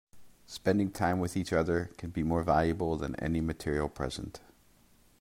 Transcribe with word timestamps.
Spending 0.47 0.89
time 0.89 1.19
with 1.19 1.37
each 1.37 1.53
other 1.53 1.91
can 1.99 2.09
be 2.09 2.23
more 2.23 2.41
valuable 2.41 2.97
than 2.97 3.15
any 3.17 3.39
material 3.39 3.87
present. 3.87 4.39